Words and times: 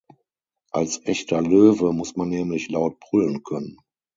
Als 0.71 1.03
echter 1.05 1.43
Löwe 1.43 1.93
muss 1.93 2.15
man 2.15 2.29
nämlich 2.29 2.69
laut 2.69 2.99
brüllen 2.99 3.43
können. 3.43 3.77